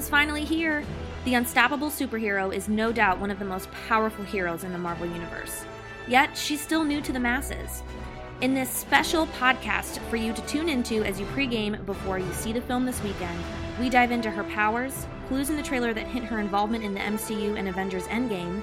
is 0.00 0.08
finally 0.08 0.46
here. 0.46 0.82
The 1.26 1.34
unstoppable 1.34 1.90
superhero 1.90 2.54
is 2.54 2.70
no 2.70 2.90
doubt 2.90 3.20
one 3.20 3.30
of 3.30 3.38
the 3.38 3.44
most 3.44 3.70
powerful 3.86 4.24
heroes 4.24 4.64
in 4.64 4.72
the 4.72 4.78
Marvel 4.78 5.06
Universe. 5.06 5.66
Yet, 6.08 6.34
she's 6.34 6.62
still 6.62 6.84
new 6.84 7.02
to 7.02 7.12
the 7.12 7.20
masses. 7.20 7.82
In 8.40 8.54
this 8.54 8.70
special 8.70 9.26
podcast 9.26 9.98
for 10.08 10.16
you 10.16 10.32
to 10.32 10.46
tune 10.46 10.70
into 10.70 11.04
as 11.04 11.20
you 11.20 11.26
pregame 11.26 11.84
before 11.84 12.18
you 12.18 12.32
see 12.32 12.50
the 12.50 12.62
film 12.62 12.86
this 12.86 13.02
weekend, 13.02 13.38
we 13.78 13.90
dive 13.90 14.10
into 14.10 14.30
her 14.30 14.44
powers, 14.44 15.06
clues 15.28 15.50
in 15.50 15.56
the 15.56 15.62
trailer 15.62 15.92
that 15.92 16.06
hint 16.06 16.24
her 16.24 16.40
involvement 16.40 16.82
in 16.82 16.94
the 16.94 17.00
MCU 17.00 17.58
and 17.58 17.68
Avengers 17.68 18.04
Endgame, 18.04 18.62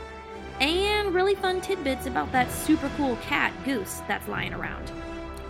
and 0.59 1.13
really 1.13 1.35
fun 1.35 1.61
tidbits 1.61 2.07
about 2.07 2.31
that 2.31 2.51
super 2.51 2.89
cool 2.97 3.15
cat, 3.17 3.53
Goose, 3.63 4.01
that's 4.07 4.27
lying 4.27 4.55
around. 4.55 4.91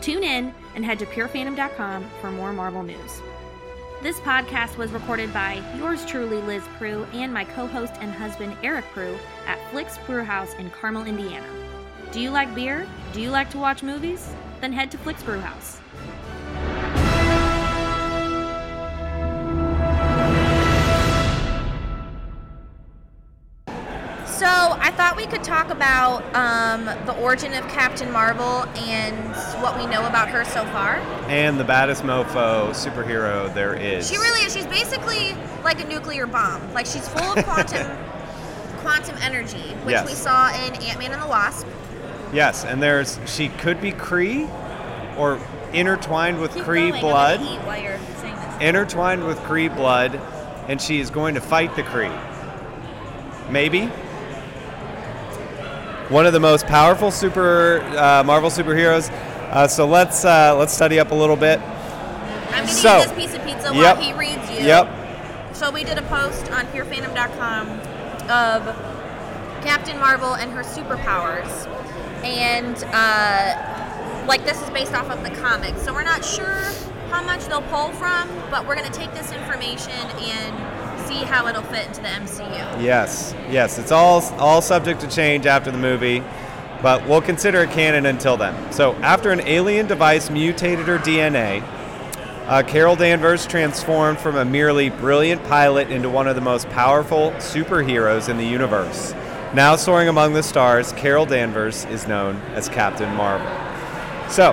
Tune 0.02 0.24
in 0.24 0.54
and 0.76 0.84
head 0.84 1.00
to 1.00 1.06
purefandom.com 1.06 2.10
for 2.20 2.30
more 2.30 2.52
Marvel 2.52 2.84
news. 2.84 3.22
This 4.04 4.20
podcast 4.20 4.78
was 4.78 4.92
recorded 4.92 5.34
by 5.34 5.60
yours 5.76 6.06
truly, 6.06 6.40
Liz 6.44 6.62
Prue, 6.78 7.08
and 7.14 7.34
my 7.34 7.44
co 7.44 7.66
host 7.66 7.96
and 8.00 8.12
husband, 8.12 8.56
Eric 8.62 8.86
Prue, 8.94 9.18
at 9.48 9.58
Flix 9.72 9.98
Brew 10.06 10.24
House 10.24 10.54
in 10.60 10.70
Carmel, 10.70 11.06
Indiana. 11.06 11.48
Do 12.12 12.20
you 12.20 12.30
like 12.30 12.54
beer? 12.54 12.88
Do 13.12 13.20
you 13.20 13.32
like 13.32 13.50
to 13.50 13.58
watch 13.58 13.82
movies? 13.82 14.36
Then 14.62 14.72
head 14.72 14.92
to 14.92 15.00
Flix 15.00 15.24
Brew 15.24 15.40
could 25.28 25.44
talk 25.44 25.70
about 25.70 26.24
um, 26.36 26.86
the 27.06 27.16
origin 27.22 27.54
of 27.54 27.68
Captain 27.68 28.12
Marvel 28.12 28.64
and 28.78 29.16
what 29.62 29.78
we 29.78 29.86
know 29.86 30.06
about 30.08 30.30
her 30.30 30.44
so 30.46 30.64
far. 30.66 30.96
And 31.28 31.60
the 31.60 31.64
baddest 31.64 32.04
mofo 32.04 32.70
superhero 32.72 33.54
there 33.54 33.74
is. 33.76 34.10
She 34.10 34.18
really 34.18 34.46
is. 34.46 34.54
She's 34.54 34.66
basically 34.68 35.36
like 35.64 35.84
a 35.84 35.88
nuclear 35.88 36.26
bomb. 36.28 36.74
Like 36.74 36.86
she's 36.86 37.08
full 37.08 37.34
of 37.38 37.44
quantum 37.46 37.88
quantum 38.78 39.18
energy, 39.22 39.74
which 39.84 39.94
Yes. 39.94 40.08
we 40.08 40.14
saw 40.16 40.50
in 40.66 40.76
Ant 40.84 41.00
Man 41.00 41.12
and 41.12 41.22
the 41.22 41.28
Wasp. 41.28 41.68
Yes, 42.34 42.64
and 42.66 42.82
there's 42.82 43.20
she 43.26 43.50
could 43.50 43.82
be 43.82 43.92
Kree 43.92 44.50
or 45.18 45.40
intertwined 45.74 46.40
with 46.40 46.54
Keep 46.54 46.64
Kree 46.64 46.90
going, 46.90 47.02
blood. 47.02 47.42
eat 47.42 47.60
while 47.66 47.82
you're 47.82 47.98
saying 48.22 48.36
this. 48.36 48.62
Intertwined 48.62 49.26
with 49.26 49.38
Kree 49.40 49.74
blood, 49.76 50.20
and 50.68 50.82
she 50.82 51.00
is 51.00 51.10
going 51.10 51.36
to 51.36 51.42
fight 51.42 51.76
the 51.76 51.84
Kree. 51.84 52.12
Maybe. 53.50 53.90
One 56.10 56.26
of 56.26 56.32
the 56.34 56.40
most 56.40 56.66
powerful 56.68 57.12
super 57.12 57.82
uh, 57.98 58.24
Marvel 58.26 58.50
superheroes. 58.50 59.12
Uh, 59.52 59.68
so 59.68 59.86
let's 59.86 60.24
uh, 60.24 60.56
let's 60.58 60.74
study 60.74 61.00
up 61.00 61.12
a 61.12 61.16
little 61.16 61.36
bit. 61.36 61.60
I'm 61.60 62.64
gonna 62.64 62.68
So- 62.68 63.00
eat 63.00 63.04
this 63.04 63.14
piece 63.14 63.34
of 63.36 63.44
pizza 63.46 63.74
Yep. 63.74 63.98
while 63.98 64.04
he 64.06 64.14
reads 64.14 64.50
you. 64.50 64.60
Yep. 64.66 64.88
So 65.54 65.70
we 65.72 65.84
did 65.84 65.98
a 65.98 66.02
post 66.04 66.50
on 66.52 66.66
purefandom.com 66.68 67.70
of 68.30 68.76
Captain 69.64 70.00
Marvel 70.00 70.34
and 70.36 70.52
her 70.52 70.64
superpowers, 70.64 71.68
and 72.24 72.76
uh, 72.94 74.26
like 74.28 74.46
this 74.46 74.62
is 74.62 74.70
based 74.70 74.94
off 74.94 75.10
of 75.10 75.24
the 75.24 75.32
comics. 75.42 75.82
So 75.82 75.94
we're 75.94 76.04
not 76.04 76.24
sure 76.24 76.62
how 77.10 77.22
much 77.24 77.46
they'll 77.48 77.62
pull 77.64 77.92
from, 77.94 78.30
but 78.50 78.66
we're 78.66 78.76
gonna 78.76 78.90
take 78.92 79.14
this 79.14 79.32
information 79.34 79.92
and 80.22 80.56
see 81.08 81.24
how 81.24 81.48
it'll 81.48 81.64
fit 81.64 81.88
into 81.88 82.02
the 82.02 82.08
MCU. 82.08 82.84
Yes, 82.84 83.34
yes, 83.50 83.80
it's 83.80 83.92
all 83.92 84.22
all 84.38 84.62
subject 84.62 85.02
to 85.02 85.08
change 85.08 85.46
after 85.46 85.72
the 85.72 85.78
movie, 85.78 86.24
but 86.82 87.08
we'll 87.08 87.22
consider 87.22 87.64
it 87.64 87.72
canon 87.72 88.06
until 88.06 88.38
then. 88.38 88.72
So, 88.72 88.94
after 88.96 89.32
an 89.32 89.42
alien 89.42 89.88
device 89.88 90.30
mutated 90.30 90.88
her 90.88 90.98
DNA, 91.00 91.64
uh, 92.48 92.64
Carol 92.64 92.96
Danvers 92.96 93.46
transformed 93.46 94.20
from 94.20 94.38
a 94.38 94.46
merely 94.46 94.90
brilliant 94.90 95.44
pilot 95.46 95.90
into 95.90 96.10
one 96.10 96.28
of 96.28 96.36
the 96.36 96.42
most 96.42 96.70
powerful 96.70 97.32
superheroes 97.32 98.30
in 98.30 98.38
the 98.38 98.46
universe. 98.46 99.14
Now 99.54 99.76
soaring 99.76 100.08
among 100.08 100.34
the 100.34 100.44
stars, 100.44 100.92
Carol 100.94 101.26
Danvers 101.26 101.86
is 101.86 102.08
known 102.08 102.36
as 102.54 102.70
Captain 102.70 103.14
Marvel. 103.16 103.48
So, 104.30 104.52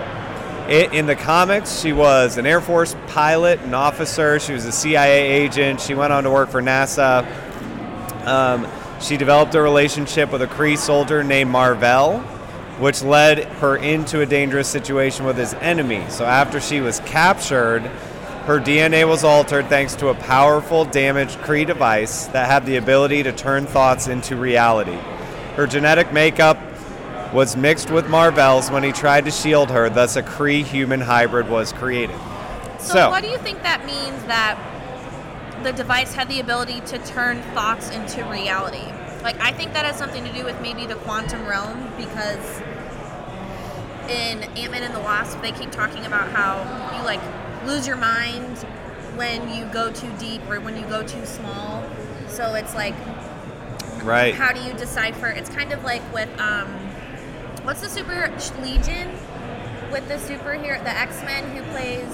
in 0.68 1.04
the 1.06 1.14
comics, 1.14 1.80
she 1.80 1.92
was 1.92 2.38
an 2.38 2.46
Air 2.46 2.60
Force 2.60 2.96
pilot, 3.08 3.60
an 3.60 3.74
officer. 3.74 4.40
She 4.40 4.54
was 4.54 4.64
a 4.64 4.72
CIA 4.72 5.30
agent. 5.30 5.80
She 5.80 5.94
went 5.94 6.12
on 6.12 6.24
to 6.24 6.30
work 6.30 6.48
for 6.48 6.62
NASA. 6.62 7.26
Um, 8.26 8.66
she 9.00 9.18
developed 9.18 9.54
a 9.54 9.60
relationship 9.60 10.32
with 10.32 10.40
a 10.40 10.46
Kree 10.46 10.78
soldier 10.78 11.22
named 11.22 11.50
Marvel, 11.50 12.20
which 12.78 13.02
led 13.02 13.44
her 13.44 13.76
into 13.76 14.22
a 14.22 14.26
dangerous 14.26 14.66
situation 14.66 15.26
with 15.26 15.36
his 15.36 15.52
enemy. 15.54 16.02
So, 16.08 16.24
after 16.24 16.60
she 16.60 16.80
was 16.80 17.00
captured, 17.00 17.82
her 18.46 18.58
DNA 18.58 19.06
was 19.06 19.22
altered 19.22 19.68
thanks 19.68 19.94
to 19.96 20.08
a 20.08 20.14
powerful, 20.14 20.86
damaged 20.86 21.38
Kree 21.40 21.66
device 21.66 22.26
that 22.28 22.46
had 22.46 22.64
the 22.64 22.76
ability 22.76 23.22
to 23.24 23.32
turn 23.32 23.66
thoughts 23.66 24.08
into 24.08 24.36
reality. 24.36 24.98
Her 25.56 25.66
genetic 25.66 26.12
makeup 26.12 26.58
was 27.34 27.56
mixed 27.56 27.90
with 27.90 28.08
Marvel's 28.08 28.70
when 28.70 28.84
he 28.84 28.92
tried 28.92 29.24
to 29.24 29.30
shield 29.32 29.68
her, 29.72 29.90
thus, 29.90 30.14
a 30.14 30.22
Kree 30.22 30.62
human 30.62 31.00
hybrid 31.00 31.50
was 31.50 31.72
created. 31.72 32.16
So, 32.78 33.10
what 33.10 33.24
do 33.24 33.28
you 33.28 33.38
think 33.38 33.62
that 33.62 33.84
means 33.84 34.22
that 34.26 34.56
the 35.64 35.72
device 35.72 36.14
had 36.14 36.28
the 36.28 36.38
ability 36.38 36.80
to 36.82 36.98
turn 36.98 37.42
thoughts 37.52 37.90
into 37.90 38.24
reality? 38.24 38.84
Like, 39.22 39.40
I 39.40 39.50
think 39.52 39.72
that 39.72 39.84
has 39.84 39.96
something 39.96 40.22
to 40.22 40.32
do 40.32 40.44
with 40.44 40.60
maybe 40.60 40.86
the 40.86 40.94
quantum 40.94 41.44
realm 41.46 41.90
because 41.96 42.60
in 44.08 44.44
Ant 44.56 44.70
Man 44.70 44.84
and 44.84 44.94
the 44.94 45.00
Wasp, 45.00 45.40
they 45.42 45.50
keep 45.50 45.72
talking 45.72 46.06
about 46.06 46.28
how 46.30 46.96
you 46.96 47.04
like 47.04 47.20
lose 47.64 47.86
your 47.86 47.96
mind 47.96 48.58
when 49.16 49.52
you 49.52 49.64
go 49.72 49.90
too 49.90 50.12
deep 50.18 50.42
or 50.48 50.60
when 50.60 50.76
you 50.76 50.86
go 50.86 51.02
too 51.02 51.24
small. 51.26 51.82
So 52.28 52.54
it's 52.54 52.74
like, 52.74 52.94
right. 54.04 54.34
how 54.34 54.52
do 54.52 54.60
you 54.62 54.74
decipher? 54.74 55.28
It's 55.28 55.48
kind 55.48 55.72
of 55.72 55.82
like 55.82 56.02
with 56.12 56.28
um, 56.38 56.83
what's 57.64 57.80
the 57.80 57.88
super 57.88 58.30
Legion 58.62 59.10
with 59.90 60.06
the 60.08 60.14
superhero, 60.14 60.82
the 60.84 60.90
X 60.90 61.20
Men 61.22 61.44
who 61.56 61.62
plays 61.72 62.10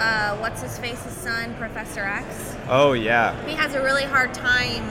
uh, 0.00 0.36
what's 0.38 0.62
his 0.62 0.78
face's 0.78 1.12
son, 1.12 1.54
Professor 1.56 2.00
X. 2.00 2.56
Oh, 2.68 2.92
yeah. 2.92 3.34
He 3.46 3.54
has 3.54 3.74
a 3.74 3.82
really 3.82 4.04
hard 4.04 4.32
time. 4.32 4.84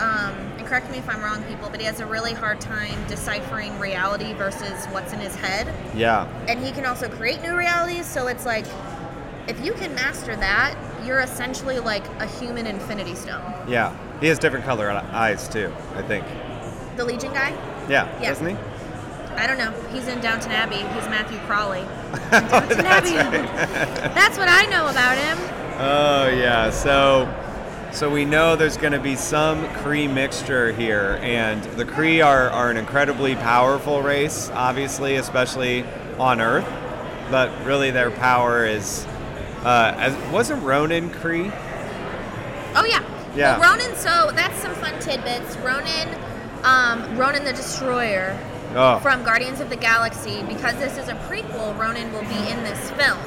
Um, 0.00 0.34
and 0.58 0.66
correct 0.66 0.90
me 0.90 0.98
if 0.98 1.08
I'm 1.08 1.22
wrong, 1.22 1.42
people, 1.44 1.70
but 1.70 1.78
he 1.78 1.86
has 1.86 2.00
a 2.00 2.06
really 2.06 2.32
hard 2.32 2.60
time 2.60 2.98
deciphering 3.06 3.78
reality 3.78 4.32
versus 4.32 4.86
what's 4.86 5.12
in 5.12 5.20
his 5.20 5.34
head. 5.36 5.72
Yeah. 5.94 6.26
And 6.48 6.58
he 6.64 6.72
can 6.72 6.84
also 6.84 7.08
create 7.08 7.40
new 7.42 7.56
realities. 7.56 8.06
So 8.06 8.26
it's 8.26 8.44
like, 8.44 8.66
if 9.46 9.64
you 9.64 9.72
can 9.74 9.94
master 9.94 10.34
that, 10.34 10.76
you're 11.04 11.20
essentially 11.20 11.78
like 11.78 12.06
a 12.20 12.26
human 12.26 12.66
Infinity 12.66 13.14
Stone. 13.14 13.52
Yeah. 13.68 13.96
He 14.20 14.26
has 14.26 14.38
different 14.38 14.64
color 14.64 14.90
eyes, 14.90 15.48
too, 15.48 15.72
I 15.94 16.02
think. 16.02 16.26
The 16.96 17.04
Legion 17.04 17.32
guy. 17.32 17.56
Yeah, 17.88 18.08
Yeah. 18.20 18.28
doesn't 18.30 18.46
he? 18.48 18.56
I 19.36 19.46
don't 19.46 19.58
know. 19.58 19.72
He's 19.92 20.08
in 20.08 20.20
Downton 20.20 20.52
Abbey. 20.52 20.76
He's 20.76 21.08
Matthew 21.08 21.38
Crawley. 21.46 21.82
That's 22.30 22.76
Downton 22.76 23.14
Abbey. 23.14 23.38
That's 24.14 24.38
what 24.38 24.48
I 24.48 24.66
know 24.66 24.88
about 24.88 25.16
him. 25.16 25.38
Oh 25.78 26.28
yeah, 26.28 26.70
so 26.70 27.32
so 27.92 28.08
we 28.10 28.24
know 28.24 28.56
there's 28.56 28.76
going 28.76 28.92
to 28.92 29.00
be 29.00 29.16
some 29.16 29.64
Kree 29.68 30.10
mixture 30.12 30.72
here, 30.72 31.18
and 31.22 31.62
the 31.76 31.84
Kree 31.84 32.24
are, 32.24 32.48
are 32.50 32.70
an 32.70 32.76
incredibly 32.76 33.34
powerful 33.36 34.00
race, 34.02 34.50
obviously, 34.54 35.16
especially 35.16 35.84
on 36.18 36.40
Earth. 36.40 36.66
But 37.30 37.50
really, 37.64 37.90
their 37.90 38.10
power 38.10 38.64
is 38.66 39.06
uh, 39.64 39.94
as, 39.96 40.32
wasn't 40.32 40.62
Ronan 40.62 41.10
Kree? 41.10 41.50
Oh 42.74 42.84
yeah. 42.88 43.02
Yeah. 43.34 43.58
Well, 43.58 43.72
Ronan. 43.78 43.96
So 43.96 44.30
that's 44.34 44.58
some 44.60 44.74
fun 44.76 44.98
tidbits. 45.00 45.56
Ronan, 45.58 46.08
um, 46.62 47.16
Ronan 47.16 47.44
the 47.44 47.52
Destroyer 47.52 48.38
Oh, 48.74 48.98
from 49.00 49.22
Guardians 49.22 49.60
of 49.60 49.68
the 49.68 49.76
Galaxy. 49.76 50.42
Because 50.44 50.74
this 50.76 50.96
is 50.96 51.08
a 51.08 51.14
prequel, 51.28 51.78
Ronan 51.78 52.12
will 52.12 52.22
be 52.22 52.50
in 52.50 52.64
this 52.64 52.90
film, 52.92 53.18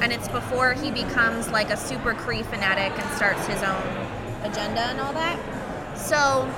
and 0.00 0.12
it's 0.12 0.28
before 0.28 0.72
he 0.72 0.90
becomes 0.90 1.50
like 1.50 1.70
a 1.70 1.76
super 1.76 2.14
Kree 2.14 2.44
fanatic 2.44 2.98
and 2.98 3.16
starts 3.16 3.46
his 3.46 3.62
own 3.62 3.82
agenda 4.42 4.80
and 4.80 5.00
all 5.00 5.12
that. 5.12 5.38
So 5.98 6.50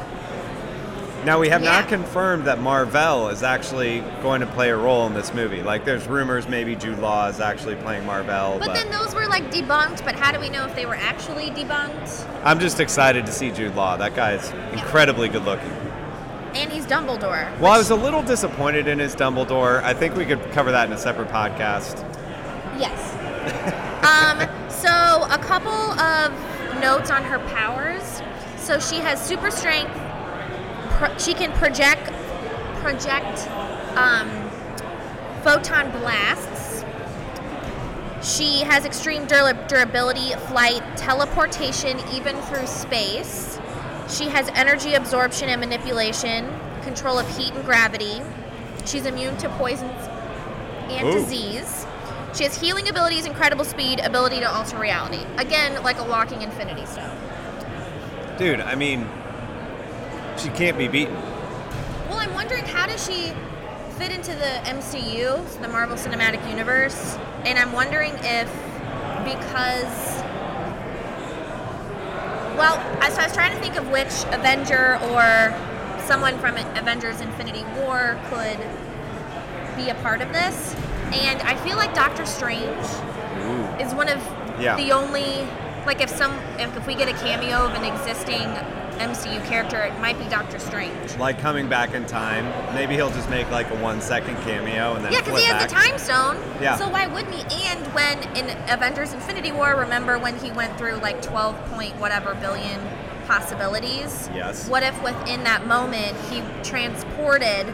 now 1.25 1.39
we 1.39 1.49
have 1.49 1.63
yeah. 1.63 1.81
not 1.81 1.89
confirmed 1.89 2.47
that 2.47 2.61
Marvel 2.61 3.29
is 3.29 3.43
actually 3.43 4.01
going 4.23 4.41
to 4.41 4.47
play 4.47 4.71
a 4.71 4.77
role 4.77 5.07
in 5.07 5.15
this 5.15 5.33
movie. 5.33 5.63
Like, 5.63 5.85
there's 5.85 6.07
rumors 6.07 6.49
maybe 6.49 6.75
Jude 6.75 6.99
Law 6.99 7.29
is 7.29 7.41
actually 7.41 7.77
playing 7.77 8.07
Marvel, 8.07 8.59
But 8.59 8.67
but, 8.67 8.75
then 8.75 8.91
those 8.91 9.15
were 9.15 9.27
like 9.27 9.51
debunked, 9.53 10.05
but 10.05 10.15
how 10.15 10.33
do 10.33 10.41
we 10.41 10.49
know 10.49 10.67
if 10.67 10.75
they 10.75 10.87
were 10.87 10.97
actually 10.97 11.51
debunked? 11.51 12.29
I'm 12.45 12.59
just 12.59 12.81
excited 12.81 13.27
to 13.27 13.33
see 13.33 13.51
Jude 13.51 13.75
Law. 13.75 13.97
That 13.97 14.15
guy's 14.15 14.51
incredibly 14.73 15.29
good 15.29 15.45
looking. 15.45 15.71
And 16.55 16.71
he's 16.71 16.85
Dumbledore. 16.87 17.59
Well, 17.59 17.73
I 17.73 17.79
was 17.79 17.91
a 17.91 17.97
little 17.97 18.23
disappointed 18.23 18.87
in 18.87 18.99
his 18.99 19.17
Dumbledore. 19.17 19.83
I 19.83 19.95
think 19.95 20.17
we 20.17 20.27
could 20.27 20.43
cover 20.53 20.71
that 20.71 20.87
in 20.87 20.93
a 20.93 20.99
separate 20.99 21.29
podcast. 21.29 22.01
Yes. 22.79 23.13
um, 24.05 24.71
so 24.71 24.89
a 25.33 25.39
couple 25.39 25.71
of 25.71 26.33
notes 26.81 27.11
on 27.11 27.25
her 27.25 27.39
powers. 27.49 28.23
So 28.59 28.79
she 28.79 28.97
has 28.97 29.21
super 29.21 29.51
strength. 29.51 29.95
Pro- 30.91 31.17
she 31.19 31.35
can 31.35 31.53
project 31.53 32.13
project 32.83 33.49
um, 33.97 34.29
photon 35.43 35.91
blasts. 35.93 36.85
She 38.23 38.61
has 38.61 38.85
extreme 38.85 39.27
dura- 39.27 39.67
durability, 39.69 40.33
flight, 40.49 40.83
teleportation, 40.97 41.99
even 42.13 42.37
through 42.43 42.67
space. 42.67 43.59
She 44.09 44.29
has 44.29 44.49
energy 44.51 44.95
absorption 44.95 45.49
and 45.49 45.61
manipulation, 45.61 46.49
control 46.83 47.19
of 47.19 47.37
heat 47.37 47.53
and 47.55 47.65
gravity. 47.65 48.21
She's 48.85 49.07
immune 49.07 49.37
to 49.39 49.49
poisons 49.51 50.09
and 50.89 51.09
Ooh. 51.09 51.13
disease. 51.13 51.87
She 52.35 52.45
has 52.45 52.59
healing 52.59 52.89
abilities, 52.89 53.27
incredible 53.27 53.65
speed, 53.65 54.01
ability 54.01 54.41
to 54.41 54.51
alter 54.51 54.79
reality. 54.79 55.25
Again, 55.37 55.83
like 55.83 55.99
a 55.99 56.05
walking 56.05 56.43
infinity 56.43 56.87
stone. 56.87 57.17
Dude, 58.39 58.61
I 58.61 58.75
mean, 58.75 59.07
she 60.39 60.49
can't 60.51 60.79
be 60.79 60.89
beaten. 60.89 61.15
Well, 62.09 62.19
I'm 62.19 62.33
wondering 62.35 62.65
how 62.65 62.87
does 62.87 63.07
she 63.07 63.33
fit 63.99 64.11
into 64.11 64.33
the 64.33 64.61
MCU, 64.65 65.61
the 65.61 65.69
Marvel 65.69 65.97
Cinematic 65.97 66.49
Universe, 66.49 67.17
and 67.45 67.59
I'm 67.59 67.73
wondering 67.73 68.13
if 68.23 68.51
because 69.25 70.23
well, 72.57 72.79
I- 73.01 73.11
so 73.11 73.21
I 73.21 73.25
was 73.25 73.33
trying 73.35 73.53
to 73.53 73.59
think 73.59 73.77
of 73.77 73.89
which 73.91 74.13
Avenger 74.33 74.99
or 75.11 75.55
someone 76.07 76.39
from 76.39 76.57
Avengers 76.77 77.21
Infinity 77.21 77.65
War 77.79 78.19
could 78.31 78.59
be 79.77 79.89
a 79.91 79.95
part 80.03 80.21
of 80.21 80.33
this, 80.33 80.75
and 81.13 81.41
I 81.43 81.55
feel 81.57 81.77
like 81.77 81.95
Doctor 81.95 82.27
Strange 82.27 82.87
is 83.81 83.95
one 83.95 84.09
of 84.09 84.21
Yeah. 84.59 84.77
the 84.77 84.93
only 84.93 85.47
like 85.87 86.01
if 86.01 86.11
some 86.11 86.33
if, 86.59 86.77
if 86.77 86.87
we 86.87 86.95
get 86.95 87.09
a 87.09 87.13
cameo 87.15 87.65
of 87.67 87.75
an 87.75 87.85
existing 87.85 88.55
MCU 89.03 89.45
character, 89.47 89.81
it 89.83 89.99
might 90.01 90.19
be 90.19 90.25
Doctor 90.27 90.59
Strange. 90.59 91.17
Like 91.17 91.39
coming 91.41 91.69
back 91.69 91.93
in 91.95 92.07
time. 92.07 92.45
Maybe 92.75 92.95
he'll 92.95 93.11
just 93.11 93.29
make 93.29 93.51
like 93.51 93.71
a 93.71 93.77
one 93.77 94.01
second 94.01 94.37
cameo 94.43 94.95
and 94.95 95.05
then 95.05 95.13
Yeah, 95.13 95.21
because 95.21 95.39
he 95.41 95.45
has 95.47 95.55
back. 95.55 95.69
the 95.69 95.75
time 95.75 95.99
stone. 95.99 96.37
Yeah. 96.63 96.77
So 96.77 96.89
why 96.89 97.07
wouldn't 97.09 97.35
he? 97.35 97.67
And 97.69 97.85
when 97.95 98.19
in 98.37 98.57
Avengers 98.71 99.13
Infinity 99.13 99.53
War, 99.53 99.77
remember 99.77 100.19
when 100.19 100.39
he 100.39 100.51
went 100.53 100.79
through 100.79 100.97
like 100.97 101.21
12 101.23 101.57
point 101.73 101.97
whatever 101.97 102.35
billion 102.37 102.81
possibilities? 103.27 104.31
Yes. 104.35 104.69
What 104.69 104.83
if 104.83 105.01
within 105.03 105.45
that 105.45 105.67
moment 105.67 106.17
he 106.31 106.43
transported. 106.63 107.67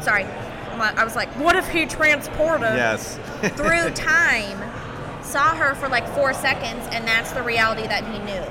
Sorry, 0.00 0.24
I 0.24 1.02
was 1.04 1.16
like, 1.16 1.28
what 1.40 1.56
if 1.56 1.68
he 1.68 1.84
transported 1.86 2.74
Yes. 2.74 3.18
through 3.56 3.90
time, 3.94 4.58
saw 5.24 5.54
her 5.56 5.74
for 5.74 5.88
like 5.88 6.06
four 6.10 6.32
seconds, 6.32 6.86
and 6.92 7.06
that's 7.06 7.32
the 7.32 7.42
reality 7.42 7.82
that 7.88 8.04
he 8.04 8.18
knew? 8.20 8.44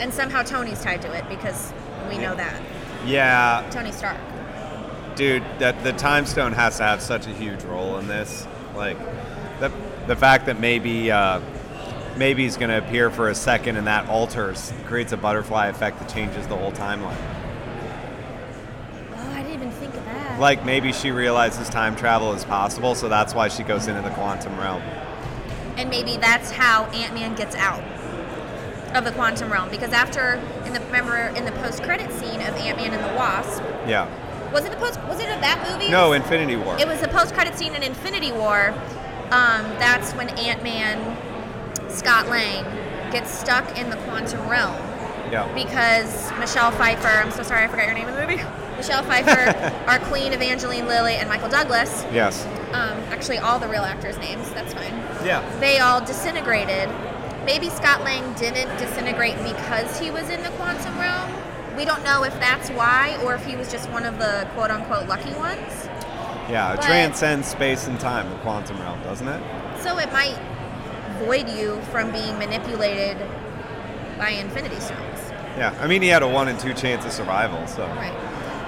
And 0.00 0.12
somehow 0.14 0.42
Tony's 0.42 0.82
tied 0.82 1.02
to 1.02 1.12
it 1.12 1.28
because 1.28 1.72
we 2.08 2.18
know 2.18 2.34
that. 2.36 2.60
yeah, 3.06 3.66
Tony 3.70 3.92
Stark. 3.92 4.16
dude, 5.16 5.42
that 5.58 5.82
the 5.82 5.92
time 5.92 6.24
stone 6.26 6.52
has 6.52 6.76
to 6.78 6.84
have 6.84 7.02
such 7.02 7.26
a 7.26 7.30
huge 7.30 7.62
role 7.64 7.98
in 7.98 8.06
this. 8.06 8.46
Like 8.76 8.96
the 9.60 9.72
the 10.06 10.14
fact 10.16 10.46
that 10.46 10.60
maybe 10.60 11.10
uh, 11.10 11.40
maybe 12.16 12.44
he's 12.44 12.56
going 12.56 12.70
to 12.70 12.78
appear 12.78 13.10
for 13.10 13.28
a 13.28 13.34
second 13.34 13.76
and 13.76 13.86
that 13.86 14.08
alters 14.08 14.72
creates 14.86 15.12
a 15.12 15.16
butterfly 15.16 15.66
effect 15.66 15.98
that 15.98 16.08
changes 16.08 16.46
the 16.46 16.56
whole 16.56 16.72
timeline. 16.72 17.16
Oh, 19.14 19.32
I 19.32 19.42
didn't 19.42 19.54
even 19.54 19.70
think 19.72 19.94
of 19.94 20.04
that. 20.04 20.38
Like 20.38 20.64
maybe 20.64 20.92
she 20.92 21.10
realizes 21.10 21.68
time 21.68 21.96
travel 21.96 22.32
is 22.34 22.44
possible, 22.44 22.94
so 22.94 23.08
that's 23.08 23.34
why 23.34 23.48
she 23.48 23.64
goes 23.64 23.88
into 23.88 24.02
the 24.02 24.10
quantum 24.10 24.56
realm. 24.58 24.82
and 25.76 25.90
maybe 25.90 26.16
that's 26.16 26.50
how 26.52 26.84
Ant 26.86 27.14
Man 27.14 27.34
gets 27.34 27.56
out 27.56 27.82
of 28.94 29.04
the 29.04 29.12
quantum 29.12 29.52
realm. 29.52 29.68
Because 29.70 29.92
after, 29.92 30.34
in 30.64 30.72
the 30.72 30.80
remember 30.80 31.16
in 31.36 31.44
the 31.44 31.52
post 31.52 31.82
credit 31.82 32.10
scene 32.12 32.40
of 32.40 32.54
Ant 32.56 32.76
Man 32.78 32.92
and 32.92 33.02
the 33.04 33.16
Wasp, 33.16 33.62
Yeah. 33.86 34.08
was 34.52 34.64
it 34.64 34.70
the 34.70 34.76
post? 34.76 35.00
Was 35.02 35.20
it 35.20 35.28
of 35.30 35.40
that 35.40 35.66
movie? 35.70 35.90
No, 35.90 36.12
Infinity 36.12 36.56
War. 36.56 36.76
It 36.78 36.86
was 36.88 37.00
the 37.00 37.08
post 37.08 37.34
credit 37.34 37.56
scene 37.56 37.74
in 37.74 37.82
Infinity 37.82 38.32
War. 38.32 38.74
Um, 39.30 39.62
that's 39.78 40.12
when 40.12 40.30
Ant 40.38 40.62
Man, 40.62 41.16
Scott 41.90 42.28
Lang, 42.28 42.64
gets 43.10 43.30
stuck 43.30 43.78
in 43.78 43.90
the 43.90 43.96
quantum 43.98 44.48
realm 44.48 44.76
yeah. 45.30 45.50
because 45.54 46.30
Michelle 46.38 46.70
Pfeiffer. 46.72 47.08
I'm 47.08 47.30
so 47.30 47.42
sorry, 47.42 47.64
I 47.64 47.68
forgot 47.68 47.86
your 47.86 47.94
name 47.94 48.08
in 48.08 48.14
the 48.14 48.20
movie. 48.20 48.42
Michelle 48.76 49.02
Pfeiffer, 49.02 49.74
our 49.86 49.98
Queen 49.98 50.32
Evangeline 50.32 50.86
Lilly, 50.86 51.14
and 51.14 51.28
Michael 51.28 51.48
Douglas. 51.48 52.04
yes. 52.12 52.46
Um, 52.72 52.98
actually, 53.10 53.38
all 53.38 53.58
the 53.58 53.66
real 53.68 53.82
actors' 53.82 54.18
names. 54.18 54.48
That's 54.52 54.72
fine. 54.74 54.92
Yeah. 55.24 55.42
they 55.58 55.78
all 55.78 56.00
disintegrated. 56.04 56.88
Maybe 57.48 57.70
Scott 57.70 58.04
Lang 58.04 58.34
didn't 58.34 58.68
disintegrate 58.76 59.38
because 59.42 59.98
he 59.98 60.10
was 60.10 60.28
in 60.28 60.42
the 60.42 60.50
quantum 60.50 60.98
realm. 60.98 61.32
We 61.78 61.86
don't 61.86 62.04
know 62.04 62.22
if 62.22 62.34
that's 62.34 62.68
why 62.68 63.18
or 63.24 63.34
if 63.36 63.46
he 63.46 63.56
was 63.56 63.72
just 63.72 63.88
one 63.88 64.04
of 64.04 64.18
the 64.18 64.46
quote 64.52 64.70
unquote 64.70 65.08
lucky 65.08 65.32
ones. 65.32 65.88
Yeah, 66.50 66.74
it 66.74 66.82
transcends 66.82 67.48
space 67.48 67.86
and 67.86 67.98
time, 67.98 68.28
the 68.28 68.36
quantum 68.40 68.78
realm, 68.82 69.02
doesn't 69.02 69.26
it? 69.26 69.42
So 69.80 69.96
it 69.96 70.12
might 70.12 70.38
void 71.24 71.48
you 71.48 71.80
from 71.90 72.12
being 72.12 72.38
manipulated 72.38 73.16
by 74.18 74.28
infinity 74.28 74.78
stones. 74.78 75.18
Yeah. 75.56 75.74
I 75.80 75.86
mean, 75.86 76.02
he 76.02 76.08
had 76.08 76.22
a 76.22 76.28
one 76.28 76.48
in 76.48 76.58
two 76.58 76.74
chance 76.74 77.06
of 77.06 77.12
survival, 77.12 77.66
so. 77.66 77.86
Right. 77.86 78.12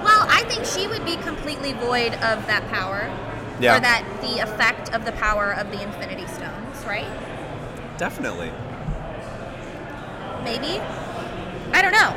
Well, 0.03 0.25
I 0.27 0.43
think 0.45 0.65
she 0.65 0.87
would 0.87 1.05
be 1.05 1.17
completely 1.17 1.73
void 1.73 2.15
of 2.15 2.47
that 2.47 2.67
power. 2.69 3.15
Yeah. 3.59 3.77
Or 3.77 3.79
that 3.79 4.03
the 4.21 4.39
effect 4.39 4.91
of 4.91 5.05
the 5.05 5.11
power 5.11 5.53
of 5.53 5.69
the 5.69 5.83
infinity 5.83 6.25
stones, 6.25 6.83
right? 6.87 7.05
Definitely. 7.99 8.51
Maybe. 10.43 10.79
I 11.73 11.81
don't 11.81 11.93
know. 11.93 12.09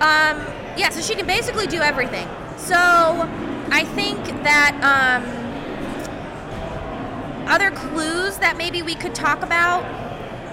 Um, 0.00 0.44
yeah, 0.76 0.90
so 0.90 1.00
she 1.00 1.14
can 1.14 1.26
basically 1.26 1.66
do 1.66 1.80
everything. 1.80 2.28
So 2.56 2.76
I 2.76 3.84
think 3.94 4.24
that 4.44 4.74
um, 4.82 5.24
other 7.48 7.70
clues 7.70 8.38
that 8.38 8.56
maybe 8.56 8.82
we 8.82 8.94
could 8.94 9.14
talk 9.14 9.42
about. 9.42 9.84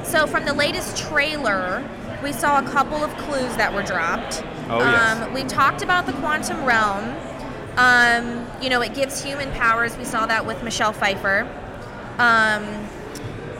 So 0.06 0.28
from 0.28 0.46
the 0.46 0.54
latest 0.54 0.98
trailer, 0.98 1.84
we 2.24 2.32
saw 2.32 2.60
a 2.60 2.64
couple 2.70 3.04
of 3.04 3.16
clues 3.18 3.56
that 3.58 3.74
were 3.74 3.84
dropped. 3.84 4.44
Oh, 4.70 4.80
yes. 4.80 5.22
Um, 5.22 5.34
we 5.34 5.44
talked 5.44 5.82
about 5.82 6.06
the 6.06 6.14
quantum 6.14 6.64
realm. 6.66 7.16
Um, 7.78 8.48
you 8.62 8.70
know, 8.70 8.82
it 8.82 8.94
gives 8.94 9.24
human 9.24 9.52
powers. 9.52 9.98
We 9.98 10.06
saw 10.06 10.26
that 10.26 10.46
with 10.46 10.64
Michelle 10.64 10.94
Pfeiffer. 10.94 11.48
Um, 12.18 12.88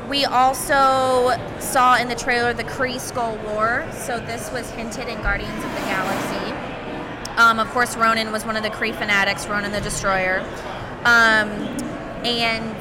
we 0.10 0.26
also 0.26 1.36
saw 1.60 1.98
in 1.98 2.08
the 2.08 2.16
trailer 2.16 2.54
the 2.54 2.64
Kree 2.64 3.00
Skull 3.00 3.38
War, 3.38 3.86
so 3.92 4.20
this 4.20 4.52
was 4.52 4.70
hinted 4.72 5.08
in 5.08 5.22
Guardians 5.22 5.64
of 5.64 5.72
the 5.72 5.80
Galaxy. 5.82 6.52
Um, 7.38 7.60
of 7.60 7.68
course, 7.70 7.96
Ronan 7.98 8.32
was 8.32 8.46
one 8.46 8.56
of 8.56 8.64
the 8.64 8.70
Kree 8.70 8.94
fanatics, 8.96 9.48
Ronan 9.48 9.72
the 9.72 9.82
Destroyer. 9.82 10.40
Um, 11.04 11.50
and 12.24 12.76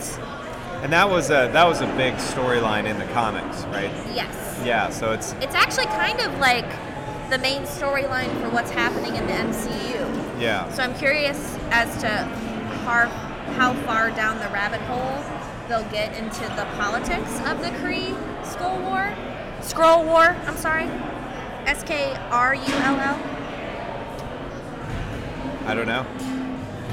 And 0.83 0.93
that 0.93 1.09
was 1.11 1.31
a 1.31 1.51
that 1.53 1.65
was 1.67 1.81
a 1.81 1.87
big 1.97 2.15
storyline 2.15 2.85
in 2.87 2.99
the 2.99 3.07
comics, 3.07 3.65
right? 3.65 3.91
yes, 4.15 4.61
Yeah. 4.65 4.91
So 4.91 5.13
it's 5.13 5.33
it's 5.41 5.55
actually 5.55 5.87
kind 5.87 6.21
of 6.21 6.39
like 6.39 6.69
the 7.31 7.39
main 7.39 7.63
storyline 7.63 8.31
for 8.41 8.49
what's 8.51 8.71
happening 8.71 9.17
in 9.17 9.27
the 9.27 9.33
MCU. 9.33 10.41
yeah. 10.41 10.71
So 10.73 10.83
I'm 10.83 10.95
curious 10.95 11.59
as 11.71 11.97
to 12.03 12.09
how, 12.85 13.09
how 13.57 13.73
far 13.85 14.11
down 14.11 14.39
the 14.39 14.49
rabbit 14.49 14.81
hole 14.83 15.34
they'll 15.69 15.89
get 15.91 16.17
into 16.17 16.43
the 16.57 16.67
politics 16.77 17.41
of 17.47 17.61
the 17.61 17.71
Kree 17.81 18.15
Skull 18.45 18.81
War. 18.81 19.13
Skrull 19.61 20.05
War, 20.05 20.37
I'm 20.47 20.57
sorry. 20.57 20.85
S 21.67 21.83
K 21.83 22.15
R 22.31 22.55
U 22.55 22.61
L 22.63 23.01
L. 23.01 23.21
I 25.67 25.75
don't 25.75 25.87
know. 25.87 26.07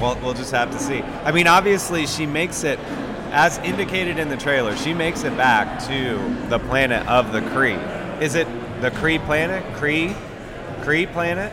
Well, 0.00 0.18
we'll 0.22 0.34
just 0.34 0.52
have 0.52 0.70
to 0.70 0.78
see. 0.78 1.02
I 1.24 1.32
mean, 1.32 1.46
obviously, 1.46 2.06
she 2.06 2.24
makes 2.24 2.64
it, 2.64 2.78
as 3.30 3.58
indicated 3.58 4.18
in 4.18 4.28
the 4.28 4.36
trailer, 4.36 4.74
she 4.76 4.94
makes 4.94 5.24
it 5.24 5.36
back 5.36 5.78
to 5.88 6.18
the 6.48 6.58
planet 6.58 7.06
of 7.06 7.32
the 7.32 7.40
Kree. 7.40 7.78
Is 8.22 8.34
it 8.34 8.48
the 8.80 8.90
Kree 8.90 9.22
planet? 9.26 9.62
Kree? 9.74 10.14
Kree 10.80 11.12
planet? 11.12 11.52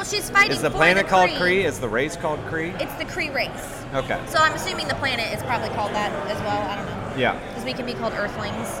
Well, 0.00 0.08
she's 0.08 0.30
fighting 0.30 0.52
Is 0.52 0.62
the 0.62 0.70
planet 0.70 1.04
the 1.04 1.10
called 1.10 1.28
Kree. 1.28 1.60
Kree? 1.60 1.64
Is 1.66 1.78
the 1.78 1.86
race 1.86 2.16
called 2.16 2.40
Kree? 2.46 2.72
It's 2.80 2.94
the 2.94 3.04
Kree 3.04 3.34
race. 3.34 3.84
Okay. 3.92 4.18
So 4.28 4.38
I'm 4.38 4.54
assuming 4.54 4.88
the 4.88 4.94
planet 4.94 5.30
is 5.36 5.42
probably 5.42 5.68
called 5.76 5.92
that 5.92 6.10
as 6.30 6.38
well. 6.38 6.70
I 6.70 6.76
don't 6.76 6.86
know. 6.86 7.16
Yeah. 7.20 7.38
Because 7.48 7.66
we 7.66 7.74
can 7.74 7.84
be 7.84 7.92
called 7.92 8.14
Earthlings. 8.14 8.80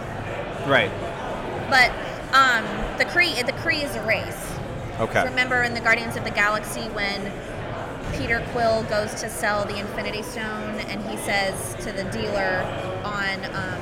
Right. 0.66 0.90
But 1.68 1.90
um, 2.32 2.64
the 2.96 3.04
Kree, 3.04 3.36
the 3.44 3.52
Kree 3.52 3.84
is 3.84 3.94
a 3.96 4.06
race. 4.06 4.50
Okay. 4.98 5.22
Remember 5.24 5.62
in 5.62 5.74
the 5.74 5.80
Guardians 5.80 6.16
of 6.16 6.24
the 6.24 6.30
Galaxy 6.30 6.88
when 6.94 7.30
Peter 8.16 8.42
Quill 8.52 8.84
goes 8.84 9.12
to 9.20 9.28
sell 9.28 9.66
the 9.66 9.76
Infinity 9.78 10.22
Stone 10.22 10.80
and 10.88 11.02
he 11.06 11.18
says 11.18 11.74
to 11.84 11.92
the 11.92 12.04
dealer 12.04 12.64
on 13.04 13.44
um, 13.54 13.78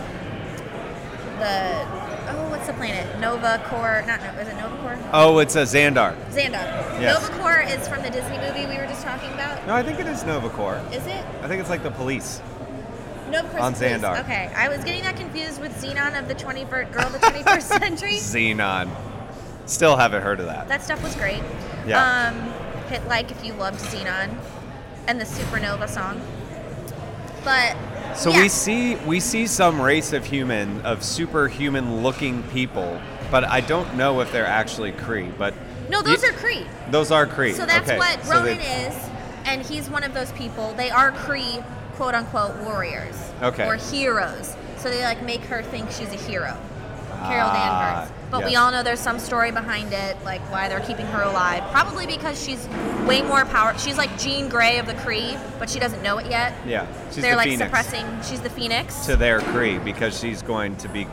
the 1.38 2.07
oh 2.30 2.50
what's 2.50 2.66
the 2.66 2.72
planet 2.74 3.18
Nova 3.20 3.60
Corps. 3.66 4.04
not 4.06 4.20
no 4.22 4.30
is 4.40 4.48
it 4.48 4.56
Nova 4.56 4.76
Corps? 4.78 4.98
Oh, 5.12 5.38
it's 5.38 5.56
a 5.56 5.62
Xandar. 5.62 6.14
Xandar 6.30 7.00
Yes. 7.00 7.20
Nova 7.20 7.38
Corps 7.40 7.60
is 7.62 7.86
from 7.88 8.02
the 8.02 8.10
Disney 8.10 8.38
movie 8.38 8.66
we 8.66 8.76
were 8.78 8.86
just 8.86 9.02
talking 9.04 9.30
about 9.32 9.66
No, 9.66 9.74
I 9.74 9.82
think 9.82 9.98
it 10.00 10.06
is 10.06 10.24
Nova 10.24 10.48
Corps. 10.50 10.80
is 10.92 11.06
it 11.06 11.24
I 11.42 11.48
think 11.48 11.60
it's 11.60 11.70
like 11.70 11.82
the 11.82 11.90
police. 11.90 12.40
Nova 13.30 13.48
Corps 13.48 13.60
On. 13.60 13.74
Xandar. 13.74 14.20
okay 14.20 14.50
I 14.56 14.68
was 14.68 14.82
getting 14.84 15.02
that 15.02 15.16
confused 15.16 15.60
with 15.60 15.72
Zenon 15.82 16.18
of 16.18 16.28
the 16.28 16.34
21st 16.34 16.92
girl 16.92 17.06
of 17.06 17.12
the 17.12 17.18
21st 17.18 17.62
century 17.80 18.14
Zenon. 18.16 18.88
Still 19.66 19.96
haven't 19.96 20.22
heard 20.22 20.40
of 20.40 20.46
that. 20.46 20.68
that 20.68 20.82
stuff 20.82 21.02
was 21.02 21.14
great 21.16 21.42
Yeah. 21.86 22.28
um, 22.28 22.52
hit 22.88 23.06
like 23.06 23.30
if 23.30 23.44
you 23.44 23.52
loved 23.54 23.80
Zenon 23.80 24.34
and 25.06 25.20
the 25.20 25.24
Supernova 25.26 25.88
song 25.88 26.20
But 27.44 27.76
So 28.14 28.30
yeah. 28.30 28.42
we 28.42 28.48
see 28.48 28.96
we 28.96 29.20
see 29.20 29.46
some 29.46 29.80
race 29.80 30.12
of 30.12 30.24
human 30.24 30.80
of 30.82 31.02
superhuman 31.02 32.02
looking 32.02 32.42
people, 32.44 33.00
but 33.30 33.44
I 33.44 33.60
don't 33.60 33.96
know 33.96 34.20
if 34.20 34.32
they're 34.32 34.46
actually 34.46 34.92
Kree. 34.92 35.36
But 35.36 35.54
no, 35.88 36.02
those 36.02 36.24
are 36.24 36.32
Kree. 36.32 36.66
those 36.90 37.10
are 37.10 37.26
Kree. 37.26 37.54
So 37.54 37.64
that's 37.66 37.88
okay. 37.88 37.98
what 37.98 38.24
so 38.24 38.34
Ronan 38.34 38.60
is, 38.60 39.10
and 39.44 39.62
he's 39.62 39.88
one 39.88 40.04
of 40.04 40.14
those 40.14 40.32
people. 40.32 40.74
They 40.74 40.90
are 40.90 41.12
Kree, 41.12 41.64
quote 41.94 42.14
unquote, 42.14 42.56
warriors. 42.62 43.16
Okay. 43.42 43.66
Or 43.66 43.76
heroes. 43.76 44.56
So 44.78 44.90
they 44.90 45.02
like 45.04 45.22
make 45.22 45.42
her 45.42 45.62
think 45.62 45.90
she's 45.90 46.12
a 46.12 46.16
hero. 46.16 46.56
Carol 47.26 47.50
Ah, 47.50 48.06
Danvers. 48.06 48.17
But 48.30 48.44
we 48.44 48.56
all 48.56 48.70
know 48.70 48.82
there's 48.82 49.00
some 49.00 49.18
story 49.18 49.50
behind 49.50 49.92
it, 49.92 50.22
like 50.24 50.40
why 50.52 50.68
they're 50.68 50.80
keeping 50.80 51.06
her 51.06 51.22
alive. 51.22 51.62
Probably 51.72 52.06
because 52.06 52.42
she's 52.42 52.68
way 53.06 53.22
more 53.22 53.44
power. 53.46 53.76
She's 53.78 53.96
like 53.96 54.18
Jean 54.18 54.48
Grey 54.50 54.78
of 54.78 54.86
the 54.86 54.92
Kree, 54.94 55.40
but 55.58 55.70
she 55.70 55.78
doesn't 55.78 56.02
know 56.02 56.18
it 56.18 56.26
yet. 56.26 56.52
Yeah, 56.66 56.86
she's 57.06 57.16
the 57.16 57.22
Phoenix. 57.22 57.22
they're 57.22 57.30
the 57.32 57.36
like 57.36 57.48
Phoenix 57.48 57.64
suppressing. 57.64 58.22
She's 58.22 58.40
the 58.42 58.50
Phoenix. 58.50 59.06
to 59.06 59.16
their 59.16 59.40
Kree 59.40 59.82
because 59.82 60.18
she's 60.18 60.42
going 60.42 60.76
to 60.76 60.88
be 60.88 61.06